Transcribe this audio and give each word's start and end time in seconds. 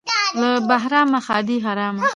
-له 0.39 0.49
بهرامه 0.69 1.19
ښادي 1.25 1.57
حرامه. 1.65 2.01